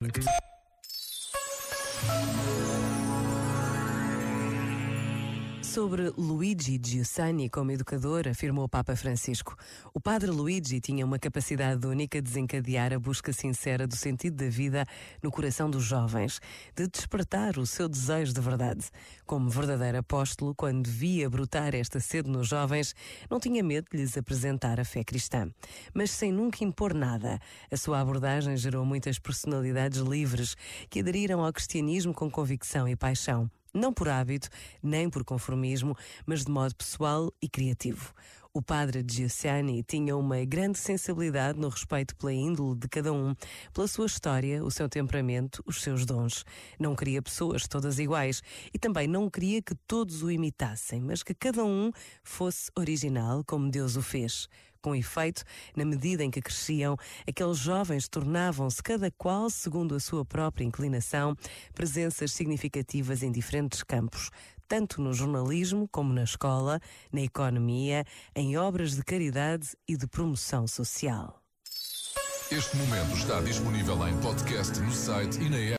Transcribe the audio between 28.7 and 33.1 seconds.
muitas personalidades livres que aderiram ao cristianismo com convicção e